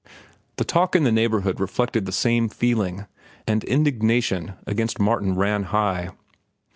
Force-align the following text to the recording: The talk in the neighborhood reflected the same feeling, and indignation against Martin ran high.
The 0.55 0.63
talk 0.65 0.95
in 0.95 1.03
the 1.03 1.11
neighborhood 1.11 1.59
reflected 1.59 2.07
the 2.07 2.11
same 2.11 2.49
feeling, 2.49 3.05
and 3.45 3.63
indignation 3.65 4.53
against 4.65 4.97
Martin 4.99 5.35
ran 5.35 5.65
high. 5.65 6.09